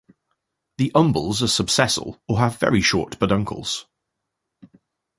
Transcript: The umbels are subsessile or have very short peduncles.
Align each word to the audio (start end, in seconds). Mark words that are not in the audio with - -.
The 0.79 0.91
umbels 0.95 1.43
are 1.43 1.63
subsessile 1.63 2.19
or 2.27 2.39
have 2.39 2.57
very 2.57 2.81
short 2.81 3.19
peduncles. 3.19 3.85